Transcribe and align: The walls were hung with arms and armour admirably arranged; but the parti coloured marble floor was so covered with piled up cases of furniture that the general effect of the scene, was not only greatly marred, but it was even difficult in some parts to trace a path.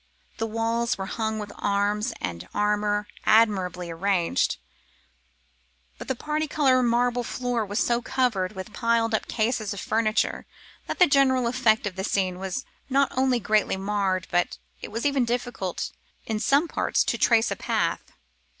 The 0.39 0.47
walls 0.47 0.97
were 0.97 1.05
hung 1.05 1.37
with 1.37 1.51
arms 1.59 2.11
and 2.19 2.47
armour 2.55 3.05
admirably 3.23 3.91
arranged; 3.91 4.57
but 5.99 6.07
the 6.07 6.15
parti 6.15 6.47
coloured 6.47 6.81
marble 6.87 7.23
floor 7.23 7.63
was 7.63 7.77
so 7.77 8.01
covered 8.01 8.53
with 8.53 8.73
piled 8.73 9.13
up 9.13 9.27
cases 9.27 9.75
of 9.75 9.79
furniture 9.79 10.47
that 10.87 10.97
the 10.97 11.05
general 11.05 11.45
effect 11.45 11.85
of 11.85 11.97
the 11.97 12.03
scene, 12.03 12.39
was 12.39 12.65
not 12.89 13.15
only 13.15 13.39
greatly 13.39 13.77
marred, 13.77 14.25
but 14.31 14.57
it 14.81 14.91
was 14.91 15.05
even 15.05 15.23
difficult 15.23 15.91
in 16.25 16.39
some 16.39 16.67
parts 16.67 17.03
to 17.03 17.19
trace 17.19 17.51
a 17.51 17.55
path. 17.55 18.11